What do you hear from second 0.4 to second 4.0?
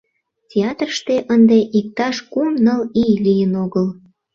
Театрыште ынде иктаж кум-ныл ий лийын огыл.